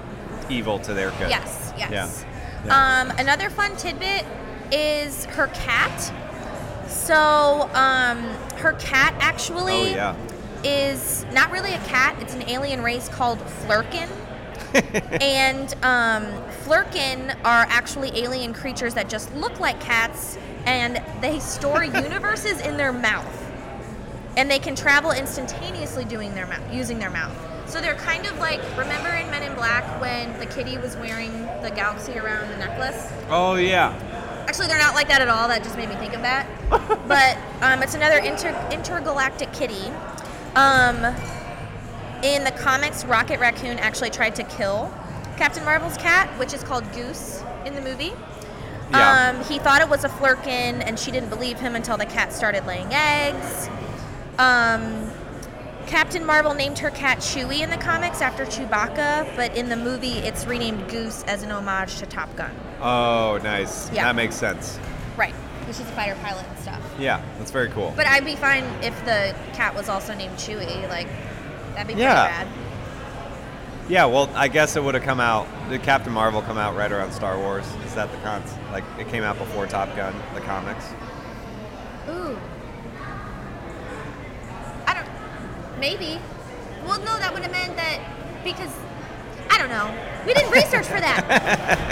evil 0.49 0.77
to 0.79 0.93
their 0.93 1.11
good. 1.11 1.29
Yes, 1.29 1.73
yes. 1.77 2.25
Yeah. 2.65 3.01
Um, 3.01 3.11
another 3.17 3.49
fun 3.49 3.75
tidbit 3.77 4.25
is 4.71 5.25
her 5.25 5.47
cat. 5.47 6.11
So, 6.89 7.69
um, 7.73 8.17
her 8.57 8.73
cat 8.73 9.15
actually 9.19 9.73
Oh 9.73 9.85
yeah. 9.85 10.15
is 10.63 11.25
not 11.31 11.51
really 11.51 11.73
a 11.73 11.79
cat. 11.85 12.15
It's 12.21 12.33
an 12.33 12.43
alien 12.49 12.81
race 12.83 13.07
called 13.09 13.39
Flerken. 13.39 14.09
And 15.21 15.73
um, 15.83 16.25
Flerken 16.63 17.35
are 17.43 17.65
actually 17.69 18.09
alien 18.17 18.53
creatures 18.53 18.93
that 18.95 19.09
just 19.09 19.33
look 19.35 19.59
like 19.59 19.79
cats, 19.79 20.37
and 20.65 21.01
they 21.21 21.39
store 21.39 21.83
universes 21.83 22.61
in 22.61 22.77
their 22.77 22.93
mouth. 22.93 23.41
And 24.37 24.51
they 24.51 24.59
can 24.59 24.75
travel 24.75 25.11
instantaneously 25.11 26.05
doing 26.05 26.33
their 26.35 26.47
mouth, 26.47 26.73
using 26.73 26.99
their 26.99 27.09
mouth. 27.09 27.35
So 27.67 27.81
they're 27.81 27.95
kind 27.95 28.25
of 28.27 28.37
like 28.37 28.61
remember 28.77 29.09
in 29.09 29.29
Men 29.31 29.43
in 29.43 29.55
Black 29.55 29.83
when 29.99 30.37
the 30.39 30.45
kitty 30.45 30.77
was 30.77 30.95
wearing 30.97 31.31
the 31.61 31.71
galaxy 31.75 32.17
around 32.17 32.49
the 32.49 32.57
necklace. 32.57 33.11
Oh 33.29 33.55
yeah. 33.55 33.97
Actually, 34.47 34.67
they're 34.67 34.77
not 34.77 34.93
like 34.93 35.07
that 35.07 35.21
at 35.21 35.27
all. 35.27 35.47
That 35.47 35.63
just 35.63 35.75
made 35.75 35.89
me 35.89 35.95
think 35.95 36.13
of 36.13 36.21
that. 36.21 36.47
but 36.69 37.37
um, 37.63 37.81
it's 37.81 37.95
another 37.95 38.17
inter- 38.17 38.67
intergalactic 38.71 39.51
kitty. 39.53 39.89
Um, 40.55 41.15
in 42.33 42.43
the 42.43 42.51
comics, 42.51 43.05
Rocket 43.05 43.39
Raccoon 43.39 43.77
actually 43.79 44.09
tried 44.09 44.35
to 44.35 44.43
kill 44.43 44.91
Captain 45.37 45.63
Marvel's 45.63 45.97
cat, 45.97 46.27
which 46.39 46.53
is 46.53 46.63
called 46.63 46.89
Goose 46.93 47.43
in 47.65 47.75
the 47.75 47.81
movie. 47.81 48.13
Yeah. 48.91 49.35
Um, 49.35 49.43
he 49.45 49.59
thought 49.59 49.81
it 49.81 49.89
was 49.89 50.03
a 50.03 50.09
flerken, 50.09 50.81
and 50.85 50.97
she 50.97 51.11
didn't 51.11 51.29
believe 51.29 51.59
him 51.59 51.75
until 51.75 51.97
the 51.97 52.05
cat 52.05 52.31
started 52.31 52.65
laying 52.65 52.87
eggs. 52.91 53.69
Um, 54.37 55.11
Captain 55.87 56.25
Marvel 56.25 56.53
named 56.53 56.79
her 56.79 56.89
cat 56.91 57.19
Chewie 57.19 57.61
in 57.61 57.69
the 57.69 57.77
comics 57.77 58.21
after 58.21 58.45
Chewbacca, 58.45 59.35
but 59.35 59.55
in 59.55 59.69
the 59.69 59.75
movie, 59.75 60.19
it's 60.19 60.45
renamed 60.45 60.89
Goose 60.89 61.23
as 61.23 61.43
an 61.43 61.51
homage 61.51 61.97
to 61.99 62.05
Top 62.05 62.35
Gun. 62.35 62.51
Oh, 62.81 63.39
nice. 63.43 63.91
Yeah. 63.91 64.03
That 64.05 64.15
makes 64.15 64.35
sense. 64.35 64.79
Right. 65.17 65.33
Because 65.59 65.77
she's 65.77 65.87
a 65.87 65.91
fighter 65.91 66.15
pilot 66.21 66.45
and 66.47 66.59
stuff. 66.59 66.81
Yeah, 66.99 67.23
that's 67.37 67.51
very 67.51 67.69
cool. 67.69 67.93
But 67.95 68.07
I'd 68.07 68.25
be 68.25 68.35
fine 68.35 68.63
if 68.83 68.97
the 69.05 69.35
cat 69.53 69.75
was 69.75 69.89
also 69.89 70.13
named 70.13 70.37
Chewie. 70.37 70.87
Like, 70.89 71.07
that'd 71.75 71.87
be 71.87 71.93
pretty 71.93 72.01
Yeah. 72.03 72.27
bad. 72.43 72.47
yeah, 73.87 74.05
well, 74.05 74.29
I 74.35 74.47
guess 74.47 74.75
it 74.75 74.83
would 74.83 74.95
have 74.95 75.03
come 75.03 75.19
out. 75.19 75.47
Did 75.69 75.83
Captain 75.83 76.11
Marvel 76.11 76.41
come 76.41 76.57
out 76.57 76.75
right 76.75 76.91
around 76.91 77.11
Star 77.11 77.37
Wars? 77.37 77.65
Is 77.85 77.93
that 77.95 78.11
the 78.11 78.17
cons? 78.17 78.51
Like 78.71 78.83
it 78.99 79.07
came 79.09 79.23
out 79.23 79.37
before 79.37 79.67
Top 79.67 79.95
Gun, 79.95 80.13
the 80.33 80.41
comics. 80.41 80.85
Ooh. 82.09 82.37
I 84.87 84.93
don't. 84.93 85.79
Maybe. 85.79 86.19
Well, 86.85 86.99
no, 86.99 87.17
that 87.19 87.33
would 87.33 87.43
have 87.43 87.51
meant 87.51 87.75
that 87.77 87.99
because 88.43 88.71
I 89.49 89.57
don't 89.57 89.69
know. 89.69 89.93
We 90.25 90.33
didn't 90.33 90.51
research 90.51 90.85
for 90.85 90.99
that. 90.99 91.21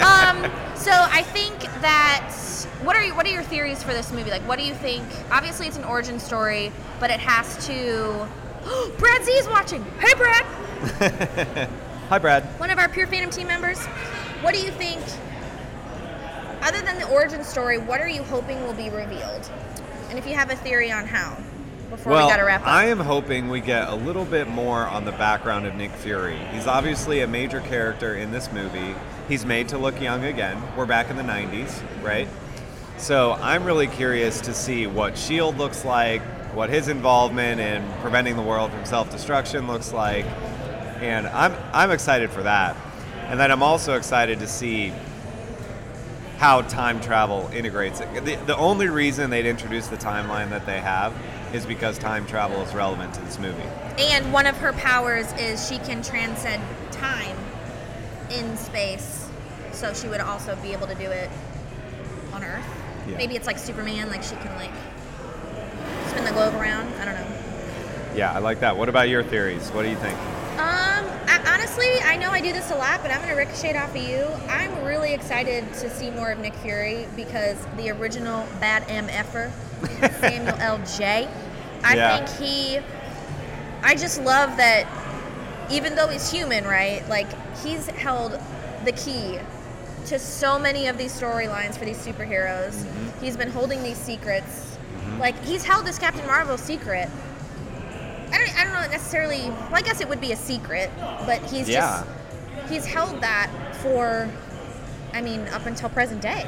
um. 0.02 0.50
So 0.76 0.90
I 0.92 1.22
think 1.22 1.60
that 1.80 2.34
what 2.82 2.94
are 2.96 3.02
you, 3.02 3.14
what 3.14 3.26
are 3.26 3.30
your 3.30 3.42
theories 3.42 3.82
for 3.82 3.92
this 3.94 4.12
movie? 4.12 4.30
Like, 4.30 4.42
what 4.42 4.58
do 4.58 4.64
you 4.64 4.74
think? 4.74 5.04
Obviously, 5.30 5.66
it's 5.66 5.76
an 5.78 5.84
origin 5.84 6.18
story, 6.20 6.70
but 7.00 7.10
it 7.10 7.20
has 7.20 7.66
to. 7.66 8.28
Brad 8.98 9.24
Z 9.24 9.30
is 9.32 9.48
watching. 9.48 9.84
Hey, 10.00 10.14
Brad. 10.14 10.44
Hi, 12.08 12.18
Brad. 12.18 12.44
one 12.58 12.70
of 12.70 12.78
our 12.78 12.88
Pure 12.88 13.08
Fandom 13.08 13.34
team 13.34 13.46
members. 13.46 13.84
What 14.42 14.54
do 14.54 14.60
you 14.60 14.70
think, 14.70 15.02
other 16.62 16.80
than 16.82 16.98
the 16.98 17.08
origin 17.08 17.44
story, 17.44 17.78
what 17.78 18.00
are 18.00 18.08
you 18.08 18.22
hoping 18.22 18.62
will 18.64 18.74
be 18.74 18.90
revealed? 18.90 19.50
And 20.10 20.18
if 20.18 20.26
you 20.26 20.34
have 20.34 20.50
a 20.50 20.56
theory 20.56 20.90
on 20.90 21.06
how, 21.06 21.36
before 21.90 22.12
well, 22.12 22.26
we 22.26 22.30
got 22.32 22.38
to 22.38 22.44
wrap 22.44 22.62
up. 22.62 22.68
I 22.68 22.86
am 22.86 23.00
hoping 23.00 23.48
we 23.48 23.60
get 23.60 23.88
a 23.88 23.94
little 23.94 24.24
bit 24.24 24.48
more 24.48 24.86
on 24.86 25.04
the 25.04 25.12
background 25.12 25.66
of 25.66 25.74
Nick 25.74 25.92
Fury. 25.92 26.38
He's 26.52 26.66
obviously 26.66 27.20
a 27.20 27.26
major 27.26 27.60
character 27.60 28.14
in 28.14 28.30
this 28.30 28.52
movie. 28.52 28.94
He's 29.28 29.44
made 29.44 29.68
to 29.70 29.78
look 29.78 30.00
young 30.00 30.24
again. 30.24 30.62
We're 30.76 30.86
back 30.86 31.10
in 31.10 31.16
the 31.16 31.22
90s, 31.22 31.82
right? 32.02 32.28
So 32.98 33.32
I'm 33.32 33.64
really 33.64 33.88
curious 33.88 34.40
to 34.42 34.54
see 34.54 34.86
what 34.86 35.14
S.H.I.E.L.D. 35.14 35.58
looks 35.58 35.84
like, 35.84 36.22
what 36.54 36.70
his 36.70 36.88
involvement 36.88 37.60
in 37.60 37.84
preventing 38.00 38.36
the 38.36 38.42
world 38.42 38.70
from 38.70 38.84
self 38.84 39.10
destruction 39.10 39.66
looks 39.66 39.92
like. 39.92 40.24
And 41.00 41.26
I'm, 41.26 41.54
I'm 41.72 41.90
excited 41.90 42.30
for 42.30 42.42
that. 42.44 42.76
And 43.26 43.38
then 43.38 43.50
I'm 43.50 43.62
also 43.62 43.94
excited 43.94 44.38
to 44.40 44.46
see 44.46 44.92
how 46.38 46.62
time 46.62 47.00
travel 47.00 47.50
integrates 47.52 48.00
it. 48.00 48.24
The, 48.24 48.36
the 48.46 48.56
only 48.56 48.88
reason 48.88 49.30
they'd 49.30 49.46
introduce 49.46 49.88
the 49.88 49.96
timeline 49.96 50.50
that 50.50 50.66
they 50.66 50.80
have 50.80 51.14
is 51.54 51.64
because 51.64 51.98
time 51.98 52.26
travel 52.26 52.60
is 52.62 52.74
relevant 52.74 53.14
to 53.14 53.20
this 53.22 53.38
movie. 53.38 53.62
and 53.98 54.32
one 54.32 54.46
of 54.46 54.56
her 54.58 54.72
powers 54.72 55.32
is 55.34 55.68
she 55.68 55.78
can 55.78 56.02
transcend 56.02 56.62
time 56.90 57.36
in 58.30 58.56
space, 58.56 59.28
so 59.72 59.94
she 59.94 60.08
would 60.08 60.20
also 60.20 60.56
be 60.56 60.72
able 60.72 60.86
to 60.86 60.94
do 60.96 61.10
it 61.10 61.30
on 62.32 62.42
Earth. 62.42 62.66
Yeah. 63.08 63.16
Maybe 63.18 63.36
it's 63.36 63.46
like 63.46 63.58
Superman, 63.58 64.08
like 64.08 64.22
she 64.22 64.34
can 64.36 64.54
like 64.56 64.72
spin 66.24 66.34
the 66.34 66.40
globe 66.40 66.54
around. 66.60 66.92
I 66.94 67.04
don't 67.04 67.14
know. 67.14 67.26
Yeah, 68.14 68.32
I 68.32 68.38
like 68.38 68.60
that. 68.60 68.76
What 68.76 68.88
about 68.88 69.08
your 69.08 69.22
theories? 69.22 69.68
What 69.70 69.82
do 69.82 69.88
you 69.88 69.96
think? 69.96 70.16
Um, 70.54 71.04
I, 71.26 71.42
honestly, 71.54 71.90
I 72.04 72.16
know 72.16 72.30
I 72.30 72.40
do 72.40 72.52
this 72.52 72.70
a 72.70 72.76
lot, 72.76 73.02
but 73.02 73.10
I'm 73.10 73.18
going 73.18 73.30
to 73.30 73.34
ricochet 73.36 73.76
off 73.76 73.90
of 73.90 73.96
you. 73.96 74.24
I'm 74.48 74.84
really 74.84 75.12
excited 75.12 75.64
to 75.74 75.90
see 75.90 76.10
more 76.10 76.30
of 76.30 76.38
Nick 76.38 76.54
Fury 76.54 77.08
because 77.16 77.56
the 77.76 77.90
original 77.90 78.46
bad 78.60 78.84
MFer, 78.88 79.50
Samuel 80.20 80.54
L. 80.60 80.78
J. 80.96 81.28
I 81.82 81.96
Yeah. 81.96 82.24
think 82.24 82.38
he. 82.38 82.78
I 83.82 83.94
just 83.94 84.20
love 84.22 84.56
that, 84.56 84.86
even 85.70 85.94
though 85.96 86.08
he's 86.08 86.30
human, 86.30 86.64
right? 86.64 87.06
Like 87.08 87.26
he's 87.58 87.86
held 87.88 88.38
the 88.84 88.92
key 88.92 89.38
to 90.06 90.18
so 90.18 90.58
many 90.58 90.86
of 90.86 90.98
these 90.98 91.18
storylines 91.18 91.76
for 91.76 91.84
these 91.84 91.98
superheroes. 91.98 92.72
Mm-hmm. 92.74 93.24
He's 93.24 93.36
been 93.36 93.50
holding 93.50 93.82
these 93.82 93.98
secrets. 93.98 94.76
Like 95.18 95.40
he's 95.44 95.64
held 95.64 95.86
this 95.86 95.98
Captain 95.98 96.26
Marvel 96.26 96.58
secret 96.58 97.08
I 98.32 98.38
don't, 98.38 98.60
I 98.60 98.64
don't 98.64 98.72
know 98.72 98.80
necessarily. 98.90 99.42
Well, 99.48 99.74
I 99.76 99.82
guess 99.82 100.00
it 100.00 100.08
would 100.08 100.20
be 100.20 100.32
a 100.32 100.36
secret, 100.36 100.90
but 100.98 101.40
he's 101.44 101.68
Yeah. 101.68 102.04
just 102.58 102.72
he's 102.72 102.84
held 102.84 103.20
that 103.20 103.48
for, 103.76 104.28
I 105.12 105.20
mean, 105.20 105.46
up 105.48 105.66
until 105.66 105.88
present 105.88 106.20
day. 106.20 106.44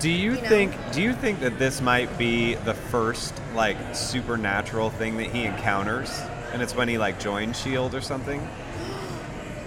Do 0.00 0.10
you, 0.10 0.32
You 0.34 0.42
know? 0.42 0.48
think 0.48 0.74
do 0.90 1.00
you 1.00 1.12
think 1.12 1.38
that 1.40 1.60
this 1.60 1.80
might 1.80 2.18
be 2.18 2.54
the 2.56 2.74
first 2.74 3.34
like 3.54 3.76
supernatural 3.94 4.90
thing 4.90 5.16
that 5.18 5.28
he 5.28 5.44
encounters? 5.44 6.10
And 6.52 6.60
it's 6.60 6.74
when 6.74 6.88
he 6.88 6.98
like 6.98 7.20
joins 7.20 7.60
Shield 7.60 7.94
or 7.94 8.00
something? 8.00 8.46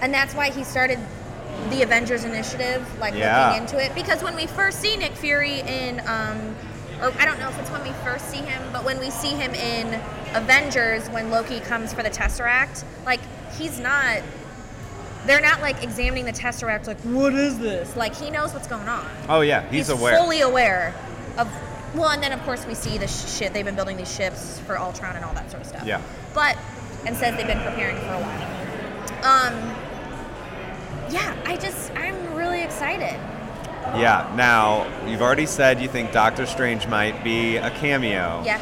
And 0.01 0.13
that's 0.13 0.35
why 0.35 0.51
he 0.51 0.65
started 0.65 0.99
the 1.69 1.81
Avengers 1.81 2.23
Initiative, 2.23 2.85
like 2.99 3.13
Yeah. 3.15 3.47
looking 3.47 3.63
into 3.63 3.83
it. 3.83 3.93
Because 3.95 4.23
when 4.23 4.35
we 4.35 4.45
first 4.47 4.79
see 4.79 4.95
Nick 4.97 5.13
Fury 5.13 5.61
in, 5.61 5.99
um, 6.07 6.55
or 7.01 7.11
I 7.19 7.25
don't 7.25 7.39
know 7.39 7.49
if 7.49 7.59
it's 7.59 7.69
when 7.71 7.83
we 7.83 7.91
first 8.03 8.29
see 8.29 8.37
him, 8.37 8.61
but 8.71 8.83
when 8.83 8.99
we 8.99 9.09
see 9.09 9.29
him 9.29 9.53
in 9.53 9.99
Avengers, 10.33 11.09
when 11.09 11.29
Loki 11.31 11.59
comes 11.59 11.93
for 11.93 12.03
the 12.03 12.09
Tesseract, 12.09 12.83
like 13.05 13.19
he's 13.57 13.79
not. 13.79 14.19
They're 15.25 15.41
not 15.41 15.59
like 15.59 15.83
examining 15.83 16.25
the 16.25 16.31
Tesseract, 16.31 16.85
like 16.85 16.99
what 17.01 17.33
is 17.33 17.57
this? 17.57 17.95
Like 17.95 18.15
he 18.15 18.29
knows 18.29 18.53
what's 18.53 18.67
going 18.67 18.87
on. 18.87 19.07
Oh 19.27 19.41
yeah, 19.41 19.67
he's, 19.71 19.89
aware. 19.89 20.15
fully 20.17 20.41
aware 20.41 20.93
of. 21.37 21.51
Well, 21.95 22.09
and 22.09 22.21
then 22.21 22.31
of 22.31 22.41
course 22.43 22.63
we 22.67 22.75
see 22.75 22.97
the 22.99 23.07
shit 23.07 23.51
they've 23.53 23.65
been 23.65 23.73
building 23.75 23.97
these 23.97 24.13
ships 24.13 24.59
for 24.67 24.77
Ultron 24.77 25.15
and 25.15 25.25
all 25.25 25.33
that 25.33 25.49
sort 25.49 25.63
of 25.63 25.67
stuff. 25.67 25.83
Yeah. 25.85 25.99
But 26.35 26.57
and 27.07 27.15
says 27.17 27.35
they've 27.37 27.47
been 27.47 27.61
preparing 27.61 27.97
for 27.97 28.13
a 28.13 28.19
while. 28.21 29.25
Um. 29.25 29.75
Yeah, 31.09 31.35
I 31.45 31.55
just 31.57 31.91
I'm 31.95 32.33
really 32.33 32.61
excited. 32.61 33.19
Yeah. 33.97 34.31
Now, 34.35 34.87
you've 35.07 35.21
already 35.21 35.45
said 35.45 35.79
you 35.81 35.87
think 35.87 36.11
Doctor 36.11 36.45
Strange 36.45 36.87
might 36.87 37.23
be 37.23 37.57
a 37.57 37.69
cameo. 37.71 38.41
Yes. 38.43 38.61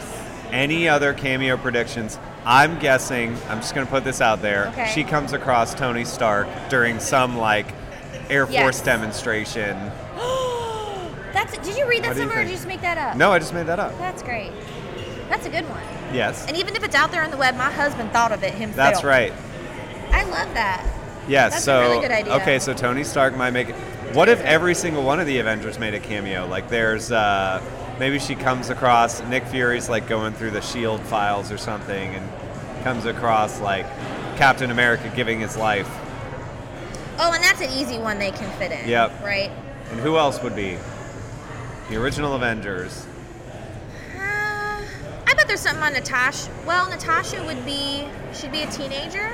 Any 0.52 0.88
other 0.88 1.14
cameo 1.14 1.58
predictions? 1.58 2.20
I'm 2.46 2.78
guessing, 2.80 3.36
I'm 3.48 3.60
just 3.60 3.74
going 3.74 3.88
to 3.88 3.92
put 3.92 4.04
this 4.04 4.20
out 4.20 4.42
there. 4.42 4.68
Okay. 4.68 4.92
She 4.94 5.04
comes 5.06 5.32
across 5.34 5.74
Tony 5.74 6.04
Stark 6.04 6.48
during 6.70 7.00
some 7.00 7.38
like 7.38 7.68
Air 8.30 8.48
Yes. 8.50 8.62
Force 8.62 8.82
demonstration. 8.82 9.76
That's. 11.34 11.58
Did 11.60 11.78
you 11.78 11.88
read 11.88 12.04
that 12.04 12.10
What 12.10 12.16
do 12.16 12.22
you 12.22 12.28
somewhere, 12.28 12.40
or 12.40 12.44
did 12.44 12.48
think? 12.48 12.50
you 12.50 12.56
just 12.56 12.68
make 12.68 12.82
that 12.82 12.98
up? 12.98 13.16
No, 13.18 13.32
I 13.32 13.40
just 13.40 13.54
made 13.54 13.66
that 13.68 13.80
up. 13.80 13.98
That's 13.98 14.22
great. 14.22 14.52
That's 15.30 15.46
a 15.46 15.50
good 15.50 15.68
one. 15.70 15.82
Yes. 16.14 16.46
And 16.48 16.58
even 16.58 16.76
if 16.76 16.84
it's 16.84 16.94
out 16.96 17.12
there 17.12 17.24
on 17.24 17.32
the 17.32 17.38
web, 17.38 17.56
my 17.56 17.72
husband 17.72 18.12
thought 18.12 18.32
of 18.32 18.44
it 18.44 18.54
himself. 18.54 18.76
That's 18.76 19.04
right. 19.04 19.34
I 20.12 20.24
love 20.26 20.54
that. 20.54 20.86
Yes. 21.28 21.54
That's 21.54 21.62
a 21.64 21.66
so 21.66 21.82
really 21.82 22.02
good 22.02 22.12
idea. 22.12 22.34
okay, 22.36 22.60
so 22.60 22.74
Tony 22.74 23.04
Stark 23.04 23.36
might 23.36 23.52
make 23.52 23.70
it. 23.70 23.76
What 24.14 24.30
if 24.30 24.40
every 24.42 24.76
single 24.76 25.04
one 25.04 25.20
of 25.20 25.26
the 25.28 25.40
Avengers 25.40 25.80
made 25.80 25.94
a 25.94 26.00
cameo? 26.00 26.46
Like 26.48 26.70
there's 26.70 27.12
uh, 27.12 27.62
maybe 28.00 28.20
she 28.20 28.36
comes 28.36 28.70
across 28.70 29.22
Nick 29.24 29.46
Fury's 29.46 29.90
like 29.90 30.08
going 30.08 30.34
through 30.34 30.52
the 30.52 30.62
Shield 30.62 31.02
files 31.02 31.52
or 31.52 31.58
something, 31.58 32.14
and 32.14 32.84
comes 32.84 33.06
across 33.06 33.60
like 33.62 33.86
Captain 34.36 34.72
America 34.72 35.12
giving 35.16 35.40
his 35.40 35.56
life. 35.58 35.90
Oh, 37.20 37.32
and 37.34 37.44
that's 37.44 37.62
an 37.62 37.72
easy 37.72 37.98
one 38.00 38.20
they 38.20 38.32
can 38.32 38.50
fit 38.58 38.72
in. 38.72 38.88
Yep. 38.90 39.24
Right? 39.24 39.52
And 39.92 40.00
who 40.00 40.18
else 40.18 40.42
would 40.42 40.56
be? 40.56 40.78
The 41.90 41.96
original 41.98 42.34
Avengers. 42.34 43.06
Uh, 44.16 44.82
I 45.28 45.34
bet 45.36 45.48
there's 45.48 45.60
something 45.60 45.84
on 45.84 45.94
Natasha. 45.94 46.50
Well, 46.66 46.90
Natasha 46.90 47.44
would 47.46 47.64
be, 47.66 48.08
she'd 48.34 48.52
be 48.52 48.64
a 48.64 48.72
teenager. 48.72 49.32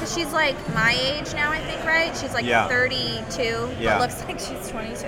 Because 0.00 0.14
she's 0.14 0.32
like 0.32 0.56
my 0.74 0.96
age 0.98 1.34
now, 1.34 1.50
I 1.50 1.58
think, 1.60 1.84
right? 1.84 2.16
She's 2.16 2.32
like 2.32 2.46
Yeah. 2.46 2.66
32, 2.68 3.68
Yeah. 3.78 3.98
but 3.98 4.08
looks 4.08 4.24
like 4.24 4.38
she's 4.40 4.70
22. 4.70 5.06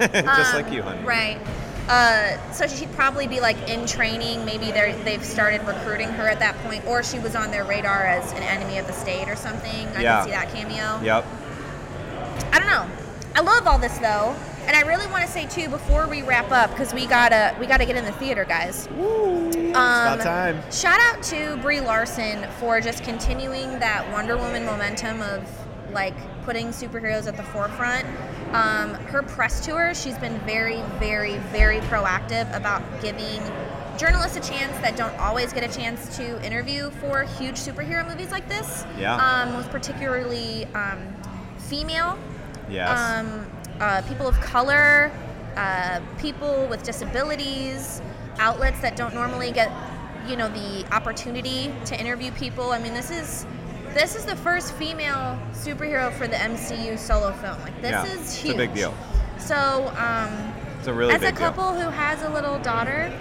Just 0.12 0.54
Um, 0.54 0.62
like 0.62 0.72
you, 0.72 0.82
honey. 0.82 1.02
Right. 1.04 1.38
Uh, 1.88 2.36
so 2.50 2.66
she'd 2.66 2.92
probably 2.96 3.28
be 3.28 3.38
like 3.38 3.70
in 3.70 3.86
training. 3.86 4.44
Maybe 4.44 4.72
they 4.72 4.96
they've 5.04 5.24
started 5.24 5.62
recruiting 5.64 6.08
her 6.08 6.26
at 6.26 6.40
that 6.40 6.56
point, 6.64 6.84
or 6.84 7.04
she 7.04 7.20
was 7.20 7.36
on 7.36 7.52
their 7.52 7.62
radar 7.62 8.06
as 8.06 8.32
an 8.32 8.42
enemy 8.42 8.78
of 8.78 8.88
the 8.88 8.92
state 8.92 9.28
or 9.28 9.36
something. 9.36 9.86
I 9.96 10.00
Yeah. 10.02 10.16
can 10.16 10.24
see 10.24 10.30
that 10.32 10.52
cameo. 10.52 11.00
Yep. 11.04 11.24
I 12.52 12.58
don't 12.58 12.68
know. 12.68 12.86
I 13.36 13.40
love 13.42 13.68
all 13.68 13.78
this 13.78 13.96
though, 13.98 14.34
and 14.66 14.74
I 14.76 14.80
really 14.80 15.06
want 15.08 15.24
to 15.26 15.30
say 15.30 15.46
too 15.46 15.68
before 15.68 16.08
we 16.08 16.22
wrap 16.22 16.50
up 16.50 16.70
because 16.70 16.92
we 16.92 17.06
gotta 17.06 17.54
we 17.60 17.66
gotta 17.66 17.86
get 17.86 17.94
in 17.96 18.04
the 18.04 18.12
theater, 18.12 18.44
guys. 18.44 18.88
Um, 19.74 20.12
about 20.14 20.20
time. 20.20 20.62
Shout 20.70 21.00
out 21.00 21.22
to 21.24 21.56
Brie 21.58 21.80
Larson 21.80 22.48
for 22.60 22.80
just 22.80 23.02
continuing 23.04 23.78
that 23.80 24.10
Wonder 24.12 24.36
Woman 24.36 24.64
momentum 24.64 25.20
of 25.22 25.48
like 25.92 26.14
putting 26.44 26.68
superheroes 26.68 27.26
at 27.26 27.36
the 27.36 27.42
forefront. 27.42 28.06
Um, 28.52 28.94
her 29.06 29.22
press 29.22 29.64
tour, 29.64 29.94
she's 29.94 30.18
been 30.18 30.38
very, 30.40 30.80
very, 30.98 31.38
very 31.50 31.78
proactive 31.82 32.54
about 32.54 32.82
giving 33.00 33.40
journalists 33.96 34.36
a 34.36 34.40
chance 34.40 34.76
that 34.78 34.96
don't 34.96 35.16
always 35.18 35.52
get 35.52 35.62
a 35.68 35.76
chance 35.76 36.16
to 36.16 36.44
interview 36.44 36.90
for 37.00 37.22
huge 37.22 37.56
superhero 37.56 38.06
movies 38.08 38.30
like 38.30 38.48
this. 38.48 38.84
Yeah. 38.98 39.16
Um, 39.16 39.56
with 39.56 39.68
particularly 39.70 40.66
um, 40.74 40.98
female 41.58 42.18
Yes. 42.68 42.98
um, 42.98 43.46
uh, 43.80 44.02
people 44.02 44.26
of 44.26 44.40
color, 44.40 45.12
uh, 45.56 46.00
people 46.18 46.66
with 46.68 46.82
disabilities, 46.82 48.02
outlets 48.38 48.80
that 48.80 48.96
don't 48.96 49.14
normally 49.14 49.50
get, 49.52 49.70
you 50.28 50.36
know, 50.36 50.48
the 50.48 50.84
opportunity 50.92 51.72
to 51.86 51.98
interview 51.98 52.30
people. 52.32 52.72
I 52.72 52.78
mean, 52.78 52.94
this 52.94 53.10
is 53.10 53.46
this 53.94 54.16
is 54.16 54.24
the 54.24 54.34
first 54.36 54.72
female 54.74 55.38
superhero 55.52 56.12
for 56.12 56.26
the 56.26 56.34
MCU 56.36 56.98
solo 56.98 57.32
film. 57.34 57.60
Like 57.60 57.80
this 57.80 57.92
Yeah, 57.92 58.04
is 58.06 58.20
it's 58.20 58.38
a 58.38 58.46
huge. 58.48 58.56
big 58.56 58.74
deal. 58.74 58.92
So, 59.38 59.92
um, 59.96 60.52
it's 60.78 60.88
a 60.88 60.92
really 60.92 61.14
as 61.14 61.22
a 61.22 61.26
big 61.26 61.36
deal. 61.36 61.46
couple 61.46 61.72
who 61.74 61.88
has 61.90 62.22
a 62.22 62.28
little 62.30 62.58
daughter 62.58 63.12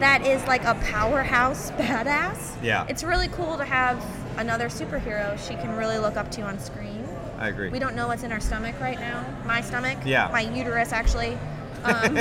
that 0.00 0.26
is 0.26 0.44
like 0.46 0.64
a 0.64 0.74
powerhouse 0.86 1.70
badass, 1.78 2.62
Yeah. 2.62 2.84
it's 2.88 3.02
really 3.04 3.28
cool 3.28 3.56
to 3.56 3.64
have 3.64 4.04
another 4.36 4.68
superhero 4.68 5.38
she 5.38 5.54
can 5.54 5.76
really 5.76 5.98
look 5.98 6.16
up 6.16 6.30
to 6.32 6.42
on 6.42 6.58
screen. 6.58 7.06
I 7.38 7.48
agree. 7.48 7.70
We 7.70 7.78
don't 7.78 7.94
know 7.96 8.08
what's 8.08 8.22
in 8.22 8.32
our 8.32 8.40
stomach 8.40 8.74
right 8.80 8.98
now. 9.00 9.24
My 9.46 9.60
stomach. 9.62 9.98
Yeah. 10.04 10.28
My 10.32 10.40
uterus, 10.42 10.92
actually, 10.92 11.38
um, 11.84 12.14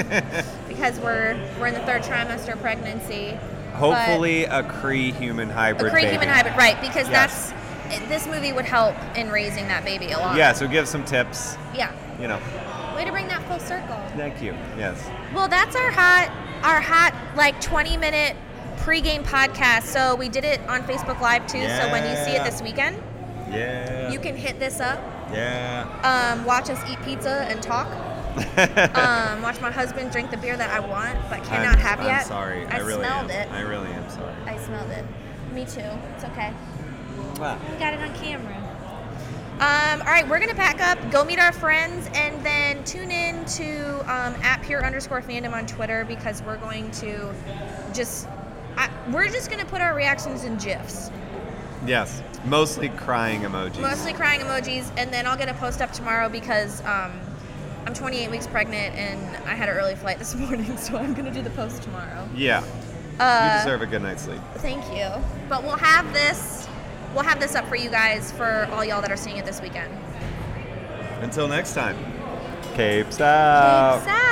because 0.67 0.99
we're 0.99 1.35
we're 1.59 1.67
in 1.67 1.73
the 1.73 1.81
third 1.81 2.01
trimester 2.03 2.53
of 2.53 2.61
pregnancy. 2.61 3.37
Hopefully, 3.73 4.43
a 4.45 4.63
Kree 4.63 5.13
human 5.13 5.49
hybrid. 5.49 5.91
a 5.91 5.95
baby. 5.95 6.09
human 6.11 6.27
hybrid, 6.29 6.55
right? 6.57 6.79
Because 6.81 7.07
Yes. 7.09 7.51
that's 7.51 8.07
this 8.09 8.27
movie 8.27 8.53
would 8.53 8.65
help 8.65 8.95
in 9.15 9.29
raising 9.29 9.67
that 9.67 9.83
baby 9.83 10.11
a 10.11 10.17
lot. 10.19 10.37
Yeah. 10.37 10.53
So 10.53 10.67
give 10.67 10.87
some 10.87 11.03
tips. 11.05 11.55
Yeah. 11.73 11.91
You 12.19 12.27
know. 12.27 12.39
Way 12.95 13.05
to 13.05 13.11
bring 13.11 13.27
that 13.29 13.41
full 13.47 13.59
circle. 13.59 13.97
Thank 14.15 14.41
you. 14.41 14.51
Yes. 14.77 15.01
Well, 15.33 15.47
that's 15.47 15.75
our 15.75 15.91
hot, 15.91 16.29
our 16.63 16.79
hot 16.81 17.13
like 17.35 17.59
20 17.61 17.97
minute 17.97 18.35
pregame 18.77 19.23
podcast. 19.23 19.83
So 19.83 20.15
we 20.15 20.29
did 20.29 20.43
it 20.43 20.59
on 20.67 20.83
Facebook 20.83 21.19
Live 21.21 21.47
too. 21.47 21.61
So 21.67 21.91
when 21.91 22.03
you 22.03 22.15
see 22.25 22.31
it 22.31 22.43
this 22.43 22.61
weekend, 22.61 23.01
Yeah. 23.49 24.09
you 24.11 24.19
can 24.19 24.35
hit 24.35 24.59
this 24.59 24.79
up, 24.79 24.99
Yeah. 25.33 25.85
um, 26.03 26.45
watch 26.45 26.69
us 26.69 26.79
eat 26.89 27.01
pizza 27.03 27.45
and 27.49 27.61
talk. 27.61 27.87
Um, 28.95 29.41
watch 29.41 29.59
my 29.61 29.71
husband 29.71 30.11
drink 30.11 30.31
the 30.31 30.37
beer 30.37 30.55
that 30.57 30.69
I 30.69 30.79
want 30.79 31.17
but 31.29 31.43
cannot 31.43 31.75
I'm, 31.75 31.79
have 31.79 31.99
I'm 31.99 32.05
yet. 32.07 32.25
sorry. 32.25 32.65
I, 32.67 32.77
I, 32.77 32.79
really 32.79 33.03
smelled 33.03 33.31
am. 33.31 33.49
it. 33.49 33.51
I 33.51 33.61
really 33.61 33.89
am 33.89 34.09
sorry. 34.09 34.33
I 34.45 34.57
smelled 34.57 34.89
it. 34.91 35.05
Me 35.53 35.65
too. 35.65 35.81
It's 36.15 36.23
okay. 36.25 36.53
Wow. 37.39 37.59
We 37.71 37.77
got 37.77 37.93
it 37.93 37.99
on 37.99 38.13
camera. 38.15 38.57
Um, 39.55 40.01
all 40.01 40.07
right, 40.07 40.27
we're 40.27 40.39
gonna 40.39 40.55
pack 40.55 40.81
up, 40.81 40.97
go 41.11 41.23
meet 41.23 41.37
our 41.37 41.51
friends, 41.51 42.09
and 42.15 42.43
then 42.43 42.83
tune 42.83 43.11
in 43.11 43.45
to 43.45 43.99
um, 44.11 44.33
at 44.41 44.61
pure 44.63 44.83
underscore 44.83 45.21
fandom 45.21 45.53
on 45.53 45.67
Twitter 45.67 46.03
because 46.05 46.41
we're 46.41 46.57
going 46.57 46.89
to 46.91 47.31
just 47.93 48.27
I, 48.75 48.89
we're 49.11 49.27
just 49.27 49.51
gonna 49.51 49.65
put 49.65 49.81
our 49.81 49.93
reactions 49.93 50.45
in 50.45 50.57
gifs, 50.57 51.11
Yes. 51.85 52.21
Mostly 52.45 52.89
crying 52.89 53.41
emojis. 53.41 53.81
mostly 53.81 54.13
crying 54.13 54.41
emojis, 54.41 54.91
and 54.97 55.13
then 55.13 55.27
I'll 55.27 55.37
get 55.37 55.49
a 55.49 55.53
post 55.55 55.79
up 55.81 55.91
tomorrow 55.91 56.27
because 56.27 56.83
um, 56.85 57.11
I'm 57.85 57.93
28 57.93 58.29
weeks 58.29 58.47
pregnant 58.47 58.95
and 58.95 59.19
I 59.45 59.55
had 59.55 59.69
an 59.69 59.75
early 59.77 59.95
flight 59.95 60.19
this 60.19 60.35
morning, 60.43 60.77
so 60.77 60.97
I'm 60.97 61.13
gonna 61.13 61.31
do 61.31 61.41
the 61.41 61.49
post 61.51 61.83
tomorrow. 61.83 62.27
Yeah. 62.35 62.63
Uh, 63.19 63.53
you 63.53 63.63
deserve 63.63 63.81
a 63.81 63.85
good 63.85 64.01
night's 64.01 64.23
sleep. 64.23 64.41
Thank 64.55 64.83
you. 64.95 65.09
But 65.49 65.63
we'll 65.63 65.75
have 65.77 66.11
this. 66.13 66.67
We'll 67.13 67.23
have 67.23 67.39
this 67.39 67.55
up 67.55 67.67
for 67.67 67.75
you 67.75 67.89
guys 67.89 68.31
for 68.31 68.67
all 68.71 68.85
y'all 68.85 69.01
that 69.01 69.11
are 69.11 69.17
seeing 69.17 69.37
it 69.37 69.45
this 69.45 69.61
weekend. 69.61 69.93
Until 71.21 71.47
next 71.47 71.73
time. 71.73 71.97
Capes 72.73 73.19
out. 73.19 73.99
Peace 73.99 74.07
out. 74.07 74.30